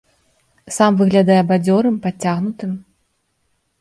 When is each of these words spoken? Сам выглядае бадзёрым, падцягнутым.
Сам 0.77 0.91
выглядае 1.01 1.37
бадзёрым, 1.53 1.95
падцягнутым. 2.07 2.71